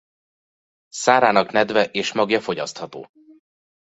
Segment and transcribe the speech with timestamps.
[0.89, 3.09] Szárának nedve és magja fogyasztható.